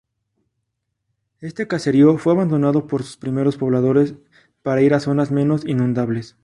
Este 1.41 1.67
caserío 1.67 2.17
fue 2.17 2.33
abandonado 2.33 2.87
por 2.87 3.03
sus 3.03 3.17
primeros 3.17 3.57
pobladores 3.57 4.15
para 4.63 4.81
ir 4.81 4.95
a 4.95 4.99
zonas 4.99 5.29
menos 5.29 5.63
inundables. 5.63 6.35